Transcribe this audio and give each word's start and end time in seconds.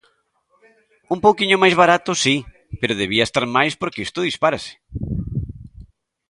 Un 1.13 1.19
pouquiño 1.25 1.61
máis 1.61 1.75
barato 1.81 2.11
si, 2.23 2.35
pero 2.79 2.99
debía 3.01 3.27
estar 3.27 3.45
máis 3.57 3.73
porque 3.81 4.03
isto 4.07 4.25
dispárase. 4.29 4.71